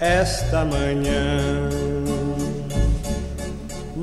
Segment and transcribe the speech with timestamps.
[0.00, 1.68] esta manhã.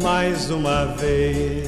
[0.01, 1.67] Mais uma vez.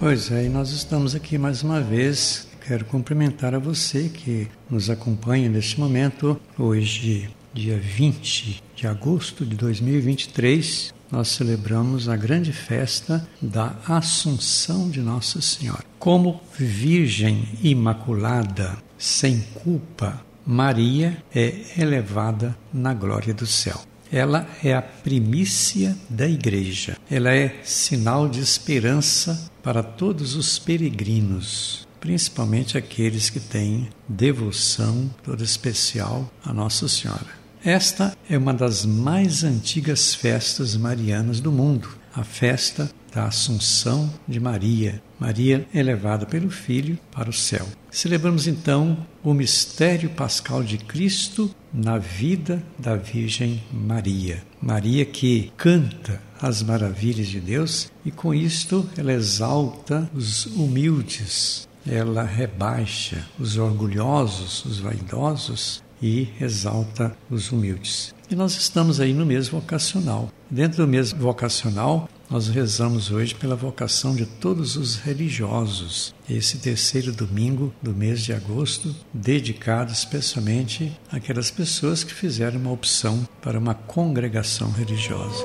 [0.00, 2.48] Pois é, e nós estamos aqui mais uma vez.
[2.66, 9.54] Quero cumprimentar a você que nos acompanha neste momento, hoje, dia 20 de agosto de
[9.54, 15.84] 2023, nós celebramos a grande festa da Assunção de Nossa Senhora.
[15.98, 23.80] Como Virgem Imaculada, sem culpa, Maria é elevada na glória do céu.
[24.12, 26.96] Ela é a primícia da Igreja.
[27.10, 35.42] Ela é sinal de esperança para todos os peregrinos, principalmente aqueles que têm devoção toda
[35.42, 37.26] especial a Nossa Senhora.
[37.64, 44.38] Esta é uma das mais antigas festas marianas do mundo, a festa da Assunção de
[44.38, 47.66] Maria, Maria elevada pelo Filho para o céu.
[47.90, 54.42] Celebramos então o mistério pascal de Cristo na vida da Virgem Maria.
[54.60, 62.22] Maria que canta as maravilhas de Deus e com isto ela exalta os humildes, ela
[62.22, 68.14] rebaixa os orgulhosos, os vaidosos e exalta os humildes.
[68.30, 70.30] E nós estamos aí no mês vocacional.
[70.50, 76.14] Dentro do mês vocacional, nós rezamos hoje pela vocação de todos os religiosos.
[76.28, 83.26] Esse terceiro domingo do mês de agosto, dedicado especialmente àquelas pessoas que fizeram uma opção
[83.40, 85.44] para uma congregação religiosa.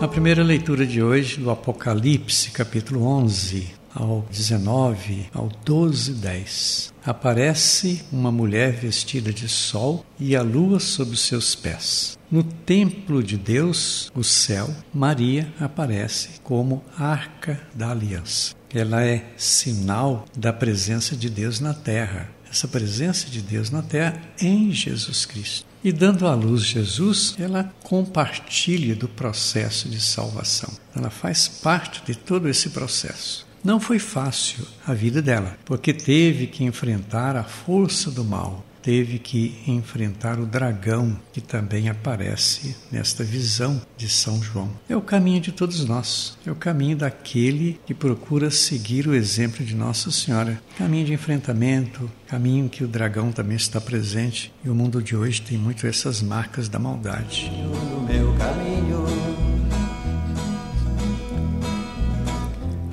[0.00, 6.92] A primeira leitura de hoje do Apocalipse, capítulo 11, ao 19, ao 12, 10.
[7.04, 12.18] Aparece uma mulher vestida de sol e a lua sob os seus pés.
[12.30, 18.54] No templo de Deus, o céu, Maria aparece como arca da aliança.
[18.72, 22.28] Ela é sinal da presença de Deus na terra.
[22.50, 25.66] Essa presença de Deus na terra em Jesus Cristo.
[25.82, 30.72] E dando à luz Jesus, ela compartilha do processo de salvação.
[30.96, 33.46] Ela faz parte de todo esse processo.
[33.64, 39.18] Não foi fácil a vida dela, porque teve que enfrentar a força do mal, teve
[39.18, 44.70] que enfrentar o dragão que também aparece nesta visão de São João.
[44.86, 49.64] É o caminho de todos nós, é o caminho daquele que procura seguir o exemplo
[49.64, 50.60] de Nossa Senhora.
[50.76, 55.40] Caminho de enfrentamento, caminho que o dragão também está presente e o mundo de hoje
[55.40, 57.50] tem muito essas marcas da maldade.
[58.06, 58.93] Meu caminho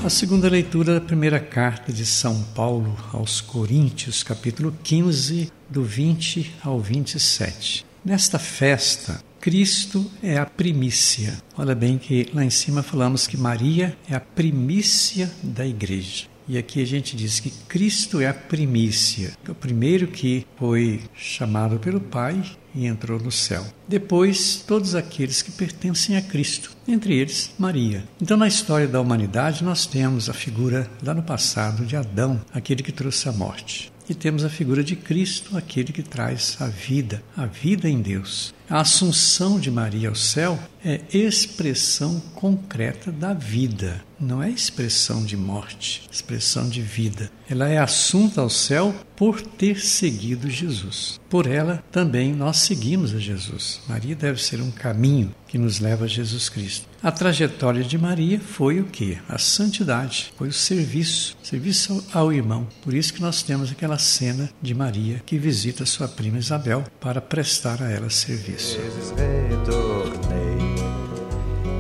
[0.04, 6.56] A segunda leitura da primeira carta de São Paulo aos Coríntios, capítulo 15, do 20
[6.64, 7.86] ao 27.
[8.04, 11.38] Nesta festa, Cristo é a primícia.
[11.56, 16.31] Olha bem que lá em cima falamos que Maria é a primícia da igreja.
[16.48, 21.02] E aqui a gente diz que Cristo é a primícia, é o primeiro que foi
[21.16, 22.44] chamado pelo Pai
[22.74, 23.66] e entrou no céu.
[23.88, 28.04] Depois, todos aqueles que pertencem a Cristo, entre eles Maria.
[28.22, 32.84] Então, na história da humanidade, nós temos a figura lá no passado de Adão, aquele
[32.84, 33.92] que trouxe a morte.
[34.10, 38.54] E temos a figura de Cristo, aquele que traz a vida, a vida em Deus.
[38.70, 45.36] A assunção de Maria ao céu é expressão concreta da vida, não é expressão de
[45.36, 47.32] morte, expressão de vida.
[47.50, 51.20] Ela é assunta ao céu por ter seguido Jesus.
[51.30, 53.82] Por ela também nós seguimos a Jesus.
[53.88, 56.88] Maria deve ser um caminho que nos leva a Jesus Cristo.
[57.04, 59.18] A trajetória de Maria foi o que?
[59.28, 62.68] A santidade, foi o serviço, serviço ao irmão.
[62.84, 67.20] Por isso que nós temos aquela cena de Maria que visita sua prima Isabel para
[67.20, 68.78] prestar a ela serviço.
[69.18, 70.62] retornei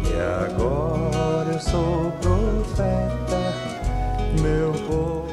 [0.10, 2.31] e agora eu sou.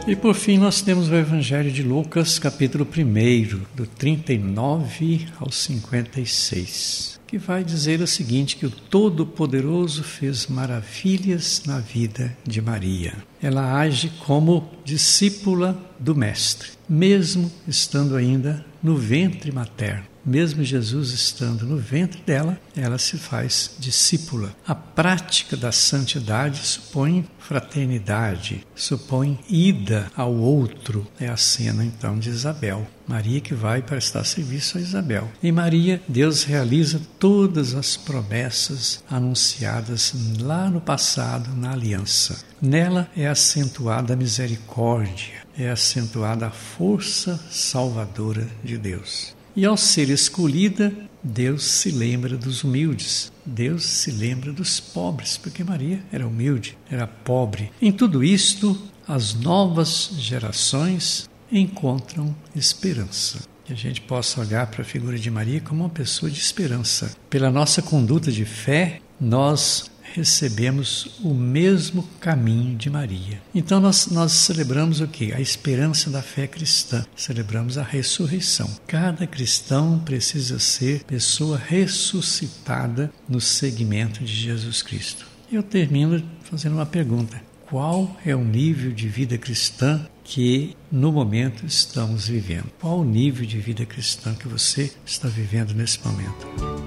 [0.08, 7.20] E por fim nós temos o Evangelho de Lucas, capítulo 1, do 39 ao 56,
[7.26, 13.12] que vai dizer o seguinte: que o Todo-Poderoso fez maravilhas na vida de Maria.
[13.42, 20.04] Ela age como discípula do Mestre, mesmo estando ainda no ventre materno.
[20.28, 24.54] Mesmo Jesus estando no ventre dela, ela se faz discípula.
[24.66, 31.06] A prática da santidade supõe fraternidade, supõe ida ao outro.
[31.18, 32.86] É a cena então de Isabel.
[33.06, 35.30] Maria que vai prestar serviço a Isabel.
[35.42, 42.44] Em Maria, Deus realiza todas as promessas anunciadas lá no passado na aliança.
[42.60, 49.37] Nela é acentuada a misericórdia, é acentuada a força salvadora de Deus.
[49.58, 55.64] E ao ser escolhida, Deus se lembra dos humildes, Deus se lembra dos pobres, porque
[55.64, 57.72] Maria era humilde, era pobre.
[57.82, 63.40] Em tudo isto, as novas gerações encontram esperança.
[63.64, 67.16] Que a gente possa olhar para a figura de Maria como uma pessoa de esperança.
[67.28, 73.40] Pela nossa conduta de fé, nós recebemos o mesmo caminho de Maria.
[73.54, 75.32] Então nós, nós celebramos o que?
[75.32, 77.06] A esperança da fé cristã.
[77.14, 78.68] Celebramos a ressurreição.
[78.86, 85.24] Cada cristão precisa ser pessoa ressuscitada no segmento de Jesus Cristo.
[85.50, 91.64] Eu termino fazendo uma pergunta: qual é o nível de vida cristã que no momento
[91.64, 92.70] estamos vivendo?
[92.80, 96.77] Qual o nível de vida cristã que você está vivendo nesse momento?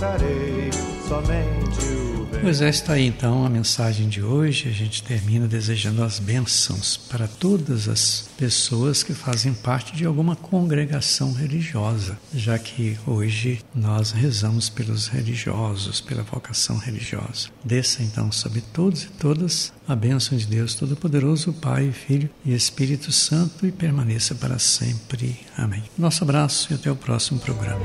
[0.00, 0.70] Encontrarei
[1.06, 1.84] somente
[2.16, 4.66] o Pois é, está aí então a mensagem de hoje.
[4.66, 10.34] A gente termina desejando as bênçãos para todas as pessoas que fazem parte de alguma
[10.34, 17.50] congregação religiosa, já que hoje nós rezamos pelos religiosos, pela vocação religiosa.
[17.62, 23.12] Desça então sobre todos e todas a bênção de Deus Todo-Poderoso, Pai, Filho e Espírito
[23.12, 25.40] Santo e permaneça para sempre.
[25.58, 25.82] Amém.
[25.98, 27.84] Nosso abraço e até o próximo programa.